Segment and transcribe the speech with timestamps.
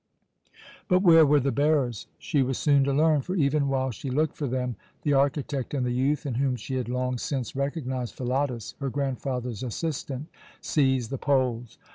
[0.87, 2.07] But where were the bearers?
[2.17, 5.85] She was soon to learn; for, even while she looked for them, the architect and
[5.85, 10.25] the youth, in whom she had long since recognized Philotas, her grandfather's assistant,
[10.59, 11.77] seized the poles.